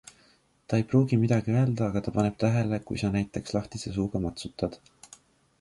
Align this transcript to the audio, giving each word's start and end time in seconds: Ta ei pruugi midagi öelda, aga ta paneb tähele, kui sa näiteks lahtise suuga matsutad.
Ta 0.71 0.77
ei 0.77 0.85
pruugi 0.93 1.19
midagi 1.23 1.53
öelda, 1.57 1.89
aga 1.93 2.03
ta 2.07 2.13
paneb 2.17 2.39
tähele, 2.45 2.79
kui 2.87 3.03
sa 3.03 3.13
näiteks 3.19 3.55
lahtise 3.59 3.95
suuga 3.99 4.23
matsutad. 4.29 4.83